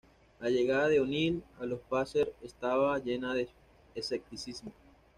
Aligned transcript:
La 0.39 0.49
llegada 0.49 0.87
de 0.87 0.99
O'Neal 0.99 1.43
a 1.59 1.67
los 1.67 1.79
Pacers 1.81 2.31
estaba 2.41 2.97
llena 2.97 3.35
de 3.35 3.47
escepticismo. 3.93 4.71